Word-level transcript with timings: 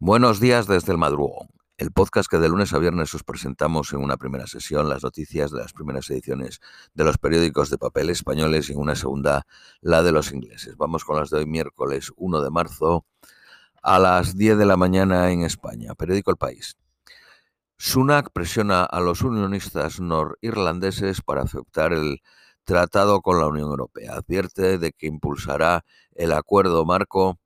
Buenos 0.00 0.38
días 0.38 0.68
desde 0.68 0.92
el 0.92 0.98
madrugón, 0.98 1.48
el 1.76 1.90
podcast 1.90 2.30
que 2.30 2.38
de 2.38 2.48
lunes 2.48 2.72
a 2.72 2.78
viernes 2.78 3.12
os 3.14 3.24
presentamos 3.24 3.92
en 3.92 3.98
una 3.98 4.16
primera 4.16 4.46
sesión 4.46 4.88
las 4.88 5.02
noticias 5.02 5.50
de 5.50 5.58
las 5.58 5.72
primeras 5.72 6.08
ediciones 6.08 6.60
de 6.94 7.02
los 7.02 7.18
periódicos 7.18 7.68
de 7.68 7.78
papel 7.78 8.08
españoles 8.08 8.70
y 8.70 8.74
en 8.74 8.78
una 8.78 8.94
segunda 8.94 9.44
la 9.80 10.04
de 10.04 10.12
los 10.12 10.30
ingleses. 10.30 10.76
Vamos 10.76 11.04
con 11.04 11.16
las 11.16 11.30
de 11.30 11.38
hoy 11.38 11.46
miércoles 11.46 12.12
1 12.16 12.42
de 12.42 12.50
marzo 12.50 13.06
a 13.82 13.98
las 13.98 14.36
10 14.36 14.58
de 14.58 14.66
la 14.66 14.76
mañana 14.76 15.32
en 15.32 15.42
España. 15.42 15.96
Periódico 15.96 16.30
El 16.30 16.36
País. 16.36 16.76
Sunak 17.76 18.30
presiona 18.32 18.84
a 18.84 19.00
los 19.00 19.22
unionistas 19.22 19.98
norirlandeses 19.98 21.22
para 21.22 21.42
aceptar 21.42 21.92
el 21.92 22.22
tratado 22.62 23.20
con 23.20 23.40
la 23.40 23.48
Unión 23.48 23.70
Europea. 23.70 24.14
Advierte 24.14 24.78
de 24.78 24.92
que 24.92 25.08
impulsará 25.08 25.84
el 26.14 26.30
acuerdo 26.30 26.84
marco 26.84 27.40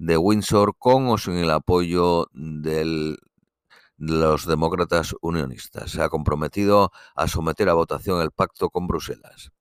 de 0.00 0.16
Windsor 0.16 0.76
con 0.78 1.08
o 1.08 1.18
sin 1.18 1.34
el 1.34 1.50
apoyo 1.50 2.30
de 2.32 3.18
los 3.98 4.46
demócratas 4.46 5.14
unionistas. 5.20 5.90
Se 5.90 6.02
ha 6.02 6.08
comprometido 6.08 6.90
a 7.14 7.28
someter 7.28 7.68
a 7.68 7.74
votación 7.74 8.22
el 8.22 8.30
pacto 8.30 8.70
con 8.70 8.86
Bruselas. 8.86 9.52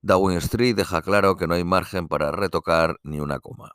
Downing 0.00 0.38
Street 0.38 0.76
deja 0.76 1.02
claro 1.02 1.36
que 1.36 1.46
no 1.46 1.54
hay 1.54 1.64
margen 1.64 2.08
para 2.08 2.32
retocar 2.32 2.96
ni 3.02 3.20
una 3.20 3.38
coma. 3.38 3.72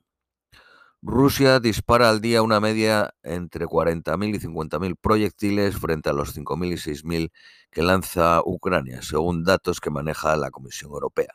Rusia 1.04 1.60
dispara 1.60 2.10
al 2.10 2.20
día 2.20 2.42
una 2.42 2.60
media 2.60 3.14
entre 3.22 3.68
40.000 3.68 4.36
y 4.36 4.40
50.000 4.40 4.96
proyectiles 5.00 5.78
frente 5.78 6.10
a 6.10 6.14
los 6.14 6.36
5.000 6.36 6.72
y 6.72 6.78
6.000 6.78 7.32
que 7.70 7.84
lanza 7.84 8.42
Ucrania, 8.44 9.04
según 9.04 9.44
datos 9.44 9.80
que 9.80 9.92
maneja 9.92 10.36
la 10.36 10.50
Comisión 10.50 10.92
Europea. 10.94 11.34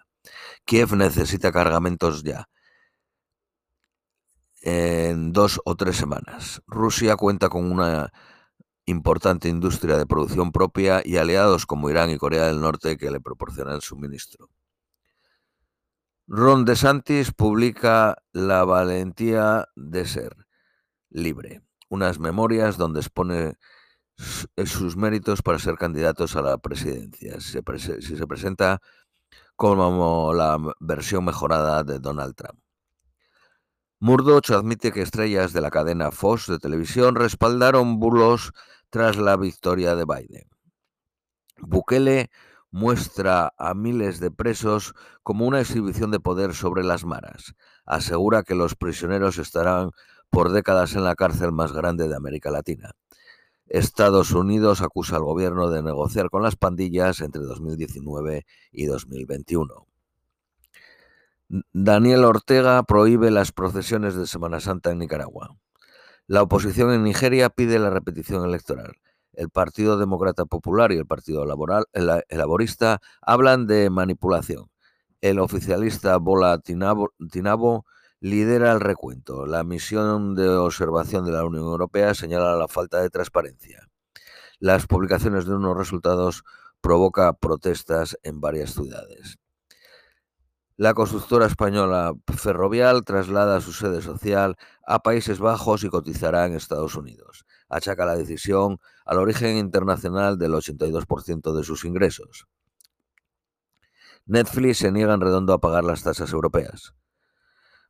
Kiev 0.64 0.96
necesita 0.96 1.52
cargamentos 1.52 2.24
ya 2.24 2.48
en 4.62 5.32
dos 5.32 5.60
o 5.64 5.76
tres 5.76 5.96
semanas. 5.96 6.62
Rusia 6.66 7.16
cuenta 7.16 7.48
con 7.48 7.70
una 7.70 8.12
importante 8.86 9.48
industria 9.48 9.98
de 9.98 10.06
producción 10.06 10.50
propia 10.50 11.02
y 11.04 11.16
aliados 11.18 11.66
como 11.66 11.90
Irán 11.90 12.10
y 12.10 12.18
Corea 12.18 12.46
del 12.46 12.60
Norte 12.60 12.96
que 12.96 13.10
le 13.10 13.20
proporcionan 13.20 13.80
suministro. 13.80 14.48
Ron 16.26 16.64
DeSantis 16.64 17.32
publica 17.32 18.16
La 18.32 18.64
valentía 18.64 19.66
de 19.76 20.06
ser 20.06 20.36
libre, 21.10 21.62
unas 21.88 22.18
memorias 22.18 22.76
donde 22.76 23.00
expone 23.00 23.56
sus 24.66 24.96
méritos 24.96 25.42
para 25.42 25.58
ser 25.58 25.76
candidatos 25.76 26.36
a 26.36 26.42
la 26.42 26.58
presidencia. 26.58 27.40
Si 27.40 27.52
se, 27.78 28.02
si 28.02 28.16
se 28.16 28.26
presenta 28.26 28.80
como 29.56 30.32
la 30.34 30.58
versión 30.80 31.24
mejorada 31.24 31.82
de 31.84 31.98
Donald 31.98 32.34
Trump. 32.34 32.60
Murdoch 34.00 34.50
admite 34.50 34.92
que 34.92 35.02
estrellas 35.02 35.52
de 35.52 35.60
la 35.60 35.70
cadena 35.70 36.12
Fox 36.12 36.46
de 36.46 36.60
televisión 36.60 37.16
respaldaron 37.16 37.98
bulos 37.98 38.52
tras 38.90 39.16
la 39.16 39.36
victoria 39.36 39.96
de 39.96 40.04
Biden. 40.04 40.48
Bukele 41.58 42.30
muestra 42.70 43.52
a 43.58 43.74
miles 43.74 44.20
de 44.20 44.30
presos 44.30 44.94
como 45.24 45.46
una 45.46 45.60
exhibición 45.60 46.12
de 46.12 46.20
poder 46.20 46.54
sobre 46.54 46.84
las 46.84 47.04
maras. 47.04 47.54
Asegura 47.86 48.44
que 48.44 48.54
los 48.54 48.76
prisioneros 48.76 49.36
estarán 49.38 49.90
por 50.30 50.52
décadas 50.52 50.94
en 50.94 51.02
la 51.02 51.16
cárcel 51.16 51.50
más 51.50 51.72
grande 51.72 52.06
de 52.06 52.14
América 52.14 52.52
Latina. 52.52 52.92
Estados 53.66 54.30
Unidos 54.30 54.80
acusa 54.80 55.16
al 55.16 55.24
gobierno 55.24 55.70
de 55.70 55.82
negociar 55.82 56.30
con 56.30 56.44
las 56.44 56.54
pandillas 56.54 57.20
entre 57.20 57.42
2019 57.42 58.46
y 58.70 58.86
2021. 58.86 59.87
Daniel 61.48 62.24
Ortega 62.24 62.82
prohíbe 62.82 63.30
las 63.30 63.52
procesiones 63.52 64.14
de 64.14 64.26
Semana 64.26 64.60
Santa 64.60 64.90
en 64.90 64.98
Nicaragua. 64.98 65.56
La 66.26 66.42
oposición 66.42 66.92
en 66.92 67.02
Nigeria 67.02 67.48
pide 67.48 67.78
la 67.78 67.88
repetición 67.88 68.44
electoral. 68.44 68.96
El 69.32 69.48
Partido 69.48 69.96
Demócrata 69.96 70.44
Popular 70.44 70.92
y 70.92 70.96
el 70.96 71.06
Partido 71.06 71.46
Laboral, 71.46 71.86
Laborista 72.28 73.00
hablan 73.22 73.66
de 73.66 73.88
manipulación. 73.88 74.70
El 75.22 75.38
oficialista 75.38 76.18
Bola 76.18 76.58
Tinabo, 76.58 77.14
Tinabo 77.30 77.86
lidera 78.20 78.72
el 78.72 78.80
recuento. 78.80 79.46
La 79.46 79.64
misión 79.64 80.34
de 80.34 80.50
observación 80.50 81.24
de 81.24 81.32
la 81.32 81.46
Unión 81.46 81.64
Europea 81.64 82.12
señala 82.12 82.56
la 82.56 82.68
falta 82.68 83.00
de 83.00 83.08
transparencia. 83.08 83.88
Las 84.58 84.86
publicaciones 84.86 85.46
de 85.46 85.54
unos 85.54 85.78
resultados 85.78 86.44
provoca 86.82 87.32
protestas 87.32 88.18
en 88.22 88.42
varias 88.42 88.74
ciudades. 88.74 89.38
La 90.78 90.94
constructora 90.94 91.46
española 91.46 92.14
Ferrovial 92.28 93.02
traslada 93.02 93.60
su 93.60 93.72
sede 93.72 94.00
social 94.00 94.56
a 94.86 95.00
Países 95.00 95.40
Bajos 95.40 95.82
y 95.82 95.88
cotizará 95.88 96.46
en 96.46 96.52
Estados 96.52 96.94
Unidos. 96.94 97.46
Achaca 97.68 98.06
la 98.06 98.14
decisión 98.14 98.78
al 99.04 99.18
origen 99.18 99.56
internacional 99.56 100.38
del 100.38 100.52
82% 100.52 101.52
de 101.52 101.64
sus 101.64 101.84
ingresos. 101.84 102.46
Netflix 104.26 104.78
se 104.78 104.92
niega 104.92 105.14
en 105.14 105.20
redondo 105.20 105.52
a 105.52 105.60
pagar 105.60 105.82
las 105.82 106.04
tasas 106.04 106.32
europeas. 106.32 106.94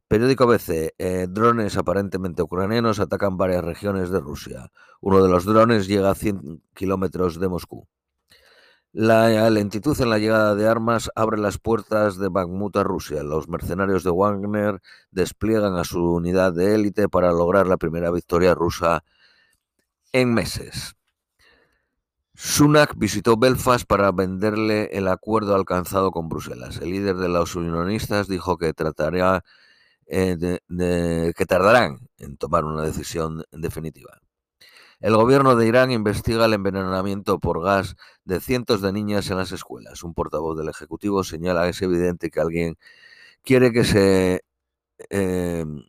Periódico 0.09 0.47
BC. 0.47 0.95
Eh, 0.97 1.27
drones 1.29 1.77
aparentemente 1.77 2.41
ucranianos 2.41 3.01
atacan 3.01 3.37
varias 3.37 3.63
regiones 3.63 4.09
de 4.09 4.21
Rusia. 4.21 4.73
Uno 5.03 5.23
de 5.23 5.29
los 5.29 5.45
drones 5.45 5.89
llega 5.89 6.09
a 6.11 6.15
100 6.15 6.63
kilómetros 6.73 7.39
de 7.39 7.49
Moscú. 7.51 7.87
La 8.93 9.51
lentitud 9.51 10.01
en 10.01 10.11
la 10.11 10.19
llegada 10.19 10.55
de 10.55 10.67
armas 10.67 11.11
abre 11.15 11.39
las 11.39 11.59
puertas 11.59 12.19
de 12.19 12.29
Bakhmut 12.29 12.77
a 12.77 12.85
Rusia. 12.85 13.23
Los 13.23 13.49
mercenarios 13.49 14.03
de 14.03 14.11
Wagner 14.11 14.81
despliegan 15.11 15.77
a 15.77 15.85
su 15.85 16.15
unidad 16.15 16.55
de 16.55 16.75
élite 16.75 17.09
para 17.09 17.31
lograr 17.33 17.67
la 17.67 17.77
primera 17.77 18.11
victoria 18.11 18.55
rusa 18.55 19.05
en 20.13 20.33
meses. 20.33 20.97
Sunak 22.35 22.97
visitó 22.97 23.37
Belfast 23.37 23.85
para 23.87 24.13
venderle 24.13 24.91
el 24.93 25.09
acuerdo 25.09 25.55
alcanzado 25.55 26.11
con 26.11 26.29
Bruselas. 26.29 26.79
El 26.79 26.91
líder 26.91 27.17
de 27.17 27.29
los 27.29 27.57
unionistas 27.57 28.29
dijo 28.29 28.57
que 28.59 28.73
trataría 28.73 29.45
eh, 30.07 30.59
que 31.37 31.47
tardarán 31.47 32.09
en 32.19 32.37
tomar 32.39 32.65
una 32.65 32.85
decisión 32.85 33.45
definitiva. 33.53 34.21
El 35.01 35.15
gobierno 35.17 35.55
de 35.55 35.67
Irán 35.67 35.93
investiga 35.93 36.47
el 36.47 36.55
envenenamiento 36.55 37.39
por 37.39 37.63
gas 37.63 37.97
de 38.25 38.41
cientos 38.41 38.83
de 38.83 38.93
niñas 38.93 39.31
en 39.31 39.37
las 39.37 39.53
escuelas. 39.53 40.03
Un 40.03 40.13
portavoz 40.15 40.59
del 40.59 40.69
Ejecutivo 40.69 41.23
señala 41.23 41.65
que 41.65 41.71
es 41.71 41.83
evidente 41.83 42.31
que 42.31 42.41
alguien 42.41 42.79
quiere 43.43 43.73
que 43.73 43.85
se, 43.85 44.43
em, 45.11 45.85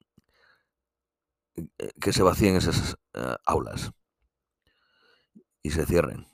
que 2.00 2.14
se 2.14 2.24
vacíen 2.24 2.56
esas 2.56 2.97
eh, 3.14 3.36
aulas 3.46 3.92
y 5.64 5.72
se 5.72 5.86
cierren. 5.86 6.28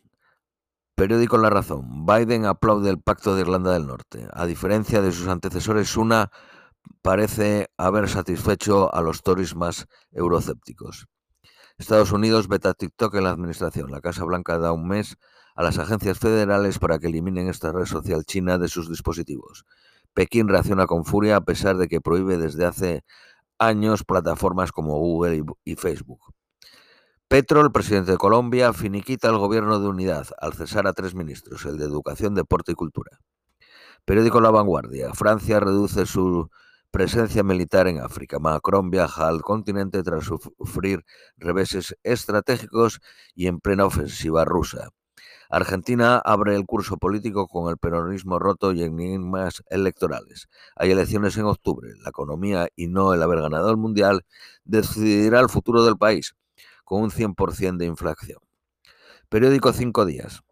Periódico 0.96 1.38
La 1.38 1.50
Razón. 1.50 2.06
Biden 2.06 2.46
aplaude 2.46 2.90
el 2.90 3.02
pacto 3.02 3.36
de 3.36 3.42
Irlanda 3.42 3.74
del 3.74 3.88
Norte. 3.88 4.28
A 4.34 4.46
diferencia 4.46 5.02
de 5.02 5.12
sus 5.12 5.28
antecesores, 5.28 5.98
una 5.98 6.32
parece 7.02 7.70
haber 7.78 8.10
satisfecho 8.10 8.94
a 8.94 9.02
los 9.02 9.22
Tories 9.24 9.56
más 9.56 9.88
eurocépticos. 10.12 11.08
Estados 11.78 12.14
Unidos 12.14 12.48
veta 12.48 12.74
TikTok 12.74 13.16
en 13.16 13.26
la 13.26 13.32
administración. 13.32 13.92
La 13.92 14.00
Casa 14.00 14.24
Blanca 14.24 14.58
da 14.58 14.72
un 14.72 14.88
mes 14.88 15.18
a 15.56 15.64
las 15.64 15.78
agencias 15.78 16.20
federales 16.20 16.80
para 16.80 17.00
que 17.00 17.08
eliminen 17.08 17.50
esta 17.50 17.74
red 17.74 17.86
social 17.86 18.24
china 18.24 18.58
de 18.58 18.70
sus 18.70 18.90
dispositivos. 18.90 19.66
Pekín 20.14 20.48
reacciona 20.48 20.88
con 20.88 21.04
furia 21.04 21.36
a 21.36 21.42
pesar 21.42 21.76
de 21.76 21.90
que 21.90 22.00
prohíbe 22.00 22.38
desde 22.38 22.66
hace 22.66 23.04
años 23.60 24.06
plataformas 24.06 24.72
como 24.72 24.98
Google 24.98 25.44
y, 25.66 25.76
Facebook. 25.76 26.22
Petro, 27.28 27.62
el 27.62 27.72
presidente 27.72 28.12
de 28.12 28.18
Colombia, 28.18 28.72
finiquita 28.72 29.28
el 29.28 29.38
gobierno 29.38 29.80
de 29.80 29.88
unidad 29.88 30.28
al 30.40 30.54
cesar 30.54 30.88
a 30.88 30.94
tres 30.94 31.14
ministros, 31.14 31.66
el 31.66 31.78
de 31.78 31.86
Educación, 31.86 32.36
Deporte 32.36 32.72
y 32.72 32.76
Cultura. 32.76 33.20
Periódico 34.06 34.40
La 34.40 34.52
Vanguardia. 34.52 35.14
Francia 35.14 35.60
reduce 35.60 36.06
su 36.06 36.50
presencia 36.96 37.44
militar 37.44 37.90
en 37.90 38.00
África. 38.00 38.40
Macron 38.40 38.90
viaja 38.90 39.28
al 39.28 39.42
continente 39.42 40.02
tras 40.02 40.24
sufrir 40.24 41.04
reveses 41.36 41.94
estratégicos 42.04 43.02
y 43.36 43.48
en 43.48 43.60
plena 43.60 43.84
ofensiva 43.84 44.46
rusa. 44.46 44.92
Argentina 45.50 46.20
abre 46.24 46.56
el 46.56 46.66
curso 46.66 46.96
político 46.96 47.50
con 47.50 47.70
el 47.70 47.78
peronismo 47.78 48.40
roto 48.40 48.72
y 48.72 48.82
enigmas 48.82 49.62
electorales. 49.70 50.48
Hay 50.78 50.92
elecciones 50.92 51.36
en 51.36 51.44
octubre. 51.44 51.90
La 52.02 52.12
economía 52.12 52.70
y 52.78 52.88
no 52.88 53.14
el 53.14 53.22
haber 53.22 53.42
ganado 53.42 53.70
el 53.70 53.78
mundial 53.78 54.22
decidirá 54.64 55.42
el 55.42 55.50
futuro 55.50 55.84
del 55.84 55.98
país, 55.98 56.34
con 56.86 57.02
un 57.02 57.12
100% 57.12 57.76
de 57.76 57.88
inflación. 57.88 58.40
Periódico 59.28 59.74
Cinco 59.74 60.06
Días. 60.06 60.45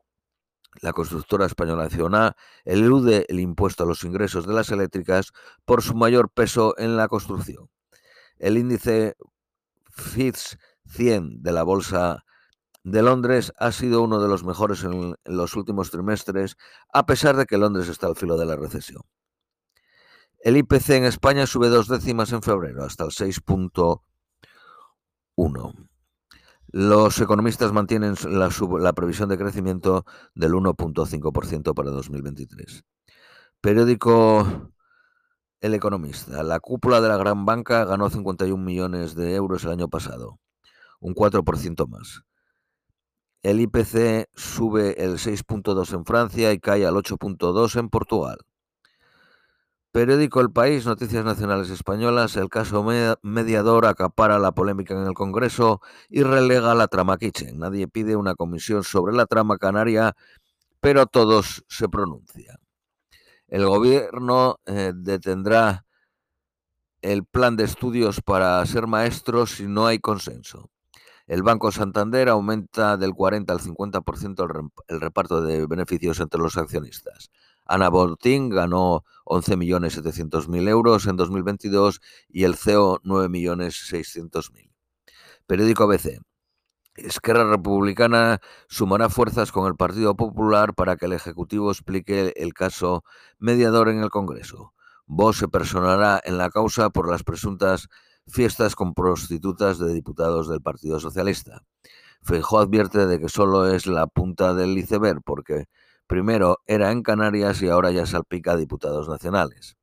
La 0.82 0.94
constructora 0.94 1.46
española 1.46 1.84
Acciona 1.84 2.36
elude 2.66 3.26
el 3.30 3.40
impuesto 3.40 3.84
a 3.84 3.88
los 3.88 4.04
ingresos 4.04 4.48
de 4.48 4.54
las 4.54 4.72
eléctricas 4.72 5.32
por 5.66 5.82
su 5.82 5.96
mayor 5.96 6.30
peso 6.30 6.76
en 6.78 6.98
la 6.98 7.08
construcción. 7.08 7.70
El 8.38 8.58
índice 8.58 9.16
FITS 9.92 10.58
100 10.88 11.44
de 11.44 11.52
la 11.52 11.64
Bolsa 11.64 12.24
de 12.84 13.02
Londres 13.02 13.54
ha 13.58 13.72
sido 13.72 14.02
uno 14.02 14.20
de 14.20 14.28
los 14.28 14.44
mejores 14.44 14.84
en, 14.84 15.16
los 15.24 15.56
últimos 15.56 15.92
trimestres, 15.92 16.58
a 16.92 17.06
pesar 17.06 17.38
de 17.38 17.46
que 17.46 17.58
Londres 17.58 17.88
está 17.88 18.08
al 18.08 18.16
filo 18.16 18.38
de 18.38 18.46
la 18.46 18.56
recesión. 18.56 19.02
El 20.40 20.58
IPC 20.58 20.90
en 20.90 21.06
España 21.06 21.48
sube 21.48 21.70
dos 21.70 21.88
décimas 21.88 22.34
en 22.34 22.42
febrero, 22.42 22.84
hasta 22.84 23.06
el 23.06 23.12
6.1%. 23.12 25.90
1. 26.74 26.88
Los 26.88 27.20
economistas 27.20 27.72
mantienen 27.72 28.16
la, 28.30 28.94
previsión 28.94 29.30
de 29.30 29.38
crecimiento 29.38 30.06
del 30.34 30.54
1.5% 30.54 31.74
para 31.74 31.92
2023. 31.92 32.84
Periódico 33.62 34.72
El 35.62 35.74
Economista. 35.74 36.44
La 36.44 36.60
cúpula 36.60 37.00
de 37.00 37.10
la 37.10 37.18
gran 37.18 37.46
banca 37.46 37.86
ganó 37.86 38.10
51 38.10 38.62
millones 38.62 39.16
de 39.16 39.36
euros 39.36 39.64
el 39.64 39.72
año 39.72 39.88
pasado, 39.88 40.40
un 41.00 41.14
4% 41.14 41.88
más. 41.88 42.24
El 43.44 43.60
IPC 43.60 44.30
sube 44.36 45.04
el 45.04 45.18
6.2 45.18 45.94
en 45.94 46.06
Francia 46.06 46.54
y 46.54 46.60
cae 46.60 46.86
al 46.86 46.96
8.2 46.96 47.78
en 47.78 47.90
Portugal. 47.90 48.38
Periódico 49.94 50.42
El 50.42 50.52
País, 50.52 50.88
Noticias 50.88 51.24
Nacionales 51.24 51.70
Españolas, 51.70 52.36
el 52.36 52.50
caso 52.50 52.84
mediador 53.22 53.86
acapara 53.86 54.40
la 54.40 54.52
polémica 54.52 54.96
en 54.96 55.06
el 55.06 55.14
Congreso 55.14 55.82
y 56.10 56.24
relega 56.24 56.74
la 56.74 56.88
trama 56.88 57.20
Kitchen. 57.20 57.60
Nadie 57.60 57.88
pide 57.88 58.16
una 58.16 58.34
comisión 58.34 58.84
sobre 58.84 59.14
la 59.14 59.28
trama 59.28 59.60
canaria, 59.60 60.16
pero 60.80 61.06
todos 61.06 61.64
se 61.68 61.90
pronuncian. 61.90 62.58
El 63.48 63.68
gobierno 63.68 64.60
eh, 64.66 64.94
detendrá 64.96 65.86
el 67.04 67.24
plan 67.24 67.56
de 67.56 67.66
estudios 67.66 68.20
para 68.20 68.66
ser 68.66 68.88
maestros 68.88 69.52
si 69.52 69.68
no 69.68 69.86
hay 69.86 70.00
consenso. 70.00 70.72
El 71.28 71.44
Banco 71.44 71.72
Santander 71.72 72.30
aumenta 72.30 72.98
del 72.98 73.14
40 73.14 73.54
al 73.54 73.60
50% 73.60 74.72
el 74.88 75.02
reparto 75.02 75.44
de 75.44 75.68
beneficios 75.68 76.20
entre 76.20 76.42
los 76.42 76.58
accionistas. 76.58 77.30
Ana 77.66 77.90
Botín 77.90 78.50
ganó 78.50 79.04
11.700.000 79.26 80.68
euros 80.68 81.08
en 81.08 81.16
2022 81.16 82.02
y 82.30 82.44
el 82.44 82.56
CEO 82.56 83.00
9.600.000. 83.04 84.70
Periódico 85.48 85.84
ABC. 85.84 86.20
Esquerra 86.96 87.50
Republicana 87.50 88.40
sumará 88.68 89.10
fuerzas 89.10 89.52
con 89.52 89.66
el 89.66 89.76
Partido 89.76 90.16
Popular 90.16 90.76
para 90.76 90.96
que 90.96 91.08
el 91.08 91.14
Ejecutivo 91.14 91.72
explique 91.72 92.34
el 92.36 92.54
caso 92.54 93.04
mediador 93.40 93.90
en 93.90 94.04
el 94.04 94.12
Congreso. 94.12 94.74
Vox 95.08 95.38
se 95.38 95.48
personará 95.48 96.22
en 96.24 96.38
la 96.38 96.50
causa 96.50 96.92
por 96.92 97.10
las 97.10 97.24
presuntas 97.24 97.90
fiestas 98.28 98.76
con 98.76 98.94
prostitutas 98.94 99.80
de 99.80 99.92
diputados 99.94 100.48
del 100.48 100.62
Partido 100.62 101.00
Socialista. 101.00 101.64
Feijóo 102.22 102.60
advierte 102.60 103.06
de 103.06 103.20
que 103.20 103.28
solo 103.28 103.68
es 103.68 103.86
la 103.86 104.08
punta 104.08 104.54
del 104.54 104.78
iceberg 104.78 105.22
porque 105.24 105.66
Primero 106.14 106.60
era 106.68 106.92
en 106.92 107.02
Canarias 107.02 107.60
y 107.64 107.70
ahora 107.70 107.90
ya 107.90 108.06
salpica 108.06 108.52
a 108.52 108.56
diputados 108.56 109.10
nacionales. 109.10 109.78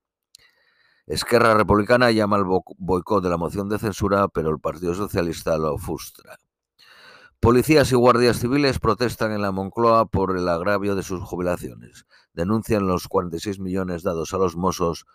Esquerra 1.09 1.55
Republicana 1.55 2.13
llama 2.13 2.37
al 2.37 2.45
boicot 2.45 3.21
de 3.21 3.29
la 3.29 3.37
moción 3.37 3.69
de 3.69 3.81
censura, 3.81 4.29
pero 4.29 4.51
el 4.51 4.61
Partido 4.61 4.95
Socialista 4.95 5.59
lo 5.59 5.77
frustra. 5.77 6.39
Policías 7.41 7.91
y 7.91 7.97
guardias 7.97 8.39
civiles 8.39 8.79
protestan 8.79 9.33
en 9.33 9.43
la 9.43 9.51
Moncloa 9.51 10.07
por 10.07 10.39
el 10.39 10.49
agravio 10.49 10.95
de 10.95 11.03
sus 11.03 11.21
jubilaciones. 11.21 12.07
Denuncian 12.33 12.87
los 12.87 13.09
46 13.09 13.59
millones 13.59 14.05
dados 14.05 14.33
a 14.33 14.39
los 14.39 14.55
mozos 14.55 15.07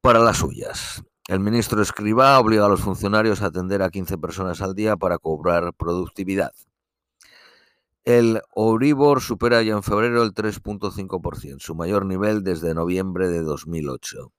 para 0.00 0.18
las 0.18 0.38
suyas. 0.38 1.04
El 1.28 1.38
ministro 1.38 1.80
Escribá 1.80 2.36
obliga 2.40 2.66
a 2.66 2.68
los 2.68 2.80
funcionarios 2.80 3.42
a 3.42 3.46
atender 3.46 3.80
a 3.80 3.90
15 3.90 4.18
personas 4.18 4.60
al 4.60 4.74
día 4.74 4.96
para 4.96 5.18
cobrar 5.18 5.72
productividad. 5.72 6.50
El 8.04 8.42
Euribor 8.54 9.22
supera 9.22 9.62
ya 9.62 9.72
en 9.72 9.82
febrero 9.82 10.22
el 10.22 10.34
3.5%, 10.34 11.58
su 11.58 11.74
mayor 11.74 12.04
nivel 12.04 12.44
desde 12.44 12.74
noviembre 12.74 13.28
de 13.28 13.40
2008. 13.40 14.30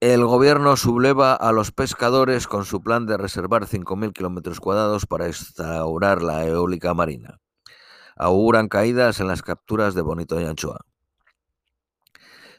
El 0.00 0.24
gobierno 0.24 0.76
subleva 0.76 1.34
a 1.34 1.52
los 1.52 1.70
pescadores 1.70 2.46
con 2.46 2.64
su 2.64 2.82
plan 2.82 3.04
de 3.04 3.18
reservar 3.18 3.66
5.000 3.66 4.14
kilómetros 4.14 4.58
cuadrados 4.58 5.04
para 5.06 5.26
instaurar 5.26 6.22
la 6.22 6.46
eólica 6.46 6.94
marina. 6.94 7.40
Auguran 8.16 8.68
caídas 8.68 9.20
en 9.20 9.28
las 9.28 9.42
capturas 9.42 9.94
de 9.94 10.00
bonito 10.00 10.40
y 10.40 10.44
anchoa. 10.44 10.80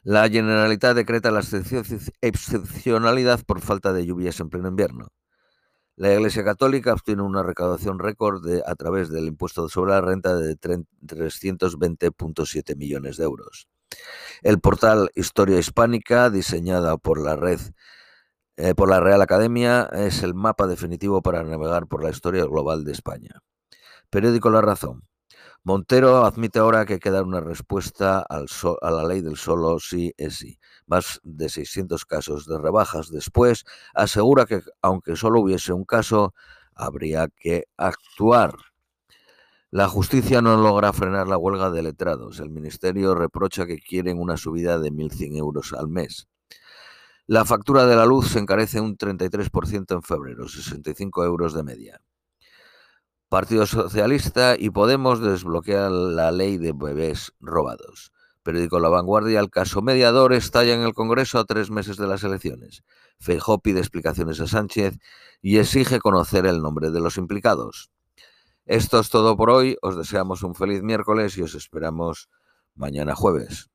La 0.04 0.30
Generalitat 0.30 0.96
decreta 0.96 1.31
la 1.31 1.42
excepcionalidad 2.22 3.44
por 3.44 3.62
falta 3.62 3.94
de 3.94 4.06
lluvias 4.06 4.40
en 4.40 4.50
pleno 4.50 4.68
invierno. 4.68 5.08
La 5.97 6.13
Iglesia 6.13 6.44
Católica 6.44 6.92
obtiene 6.92 7.21
una 7.21 7.42
recaudación 7.42 8.00
récord 8.00 8.45
a 8.65 8.75
través 8.75 9.09
del 9.09 9.27
impuesto 9.27 9.69
sobre 9.69 9.92
la 9.92 10.01
renta 10.01 10.36
de 10.36 10.57
320.7 10.57 12.75
millones 12.75 13.15
de 13.15 13.24
euros. 13.24 13.69
El 14.42 14.59
portal 14.59 15.09
Historia 15.15 15.57
Hispánica, 15.57 16.30
diseñada 16.30 16.97
por 16.97 17.21
la 17.21 17.38
red 17.38 17.62
eh, 18.57 18.74
por 18.74 18.89
la 18.89 19.00
Real 19.00 19.21
Academia, 19.21 19.89
es 19.94 20.24
el 20.24 20.33
mapa 20.33 20.68
definitivo 20.68 21.21
para 21.21 21.44
navegar 21.44 21.88
por 21.88 22.03
la 22.03 22.09
historia 22.09 22.44
global 22.45 22.83
de 22.83 22.92
España. 22.92 23.42
Periódico 24.09 24.50
La 24.50 24.62
Razón. 24.62 25.03
Montero 25.66 26.26
admite 26.26 26.60
ahora 26.60 26.86
que 26.86 26.94
hay 26.94 27.00
que 27.00 27.10
dar 27.10 27.24
una 27.24 27.42
respuesta 27.42 28.20
a 28.20 28.92
la 28.92 29.04
ley 29.04 29.22
del 29.22 29.36
solo 29.36 29.80
sí 29.80 30.14
es 30.16 30.36
sí. 30.36 30.60
Más 30.86 31.20
de 31.24 31.50
600 31.50 32.06
casos 32.06 32.46
de 32.46 32.60
rebajas 32.60 33.10
después, 33.10 33.66
asegura 33.96 34.46
que 34.46 34.62
aunque 34.84 35.16
solo 35.16 35.42
hubiese 35.42 35.74
un 35.74 35.84
caso, 35.84 36.36
habría 36.76 37.30
que 37.30 37.64
actuar. 37.78 38.54
La 39.72 39.90
justicia 39.90 40.40
no 40.40 40.56
logra 40.56 40.94
frenar 40.94 41.28
la 41.28 41.38
huelga 41.38 41.72
de 41.72 41.82
letrados. 41.82 42.40
El 42.40 42.52
ministerio 42.52 43.16
reprocha 43.16 43.66
que 43.66 43.80
quieren 43.80 44.20
una 44.20 44.38
subida 44.38 44.78
de 44.78 44.92
1.100 44.92 45.36
euros 45.36 45.74
al 45.74 45.88
mes. 45.88 46.28
La 47.26 47.44
factura 47.44 47.88
de 47.88 47.96
la 47.96 48.06
luz 48.06 48.28
se 48.28 48.38
encarece 48.38 48.80
un 48.80 48.98
33% 49.00 49.96
en 49.96 50.04
febrero, 50.04 50.48
65 50.48 51.26
euros 51.26 51.56
de 51.56 51.64
media. 51.64 52.02
Partido 53.30 53.66
Socialista 53.66 54.56
y 54.57 54.69
Podemos 54.69 55.19
desbloquean 55.19 56.16
la 56.16 56.31
ley 56.31 56.57
de 56.57 56.74
bebés 56.74 57.33
robados. 57.39 58.12
Periódico 58.44 58.80
La 58.80 58.89
Vanguardia, 58.89 59.39
el 59.39 59.50
caso 59.50 59.81
mediador 59.81 60.31
estalla 60.31 60.75
en 60.75 60.81
el 60.81 60.94
Congreso 60.94 61.39
a 61.39 61.45
tres 61.45 61.72
meses 61.72 61.98
de 61.98 62.06
las 62.06 62.24
elecciones. 62.24 62.83
Feijó 63.19 63.60
pide 63.60 63.80
explicaciones 63.80 64.39
a 64.39 64.48
Sánchez 64.48 65.00
y 65.42 65.57
exige 65.57 66.00
conocer 66.00 66.45
el 66.45 66.62
nombre 66.62 66.92
de 66.92 67.00
los 67.00 67.18
implicados. 67.18 67.89
Esto 68.68 69.00
es 69.00 69.10
todo 69.10 69.36
por 69.36 69.50
hoy. 69.50 69.75
Os 69.81 69.98
deseamos 69.98 70.44
un 70.44 70.54
feliz 70.54 70.83
miércoles 70.83 71.36
y 71.39 71.42
os 71.42 71.56
esperamos 71.56 72.30
mañana 72.75 73.16
jueves. 73.16 73.69